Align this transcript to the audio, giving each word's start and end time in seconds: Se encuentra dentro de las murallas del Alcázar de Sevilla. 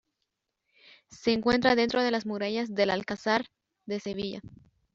Se 1.11 1.31
encuentra 1.31 1.75
dentro 1.75 2.01
de 2.01 2.09
las 2.09 2.25
murallas 2.25 2.73
del 2.73 2.89
Alcázar 2.89 3.45
de 3.85 3.99
Sevilla. 3.99 4.41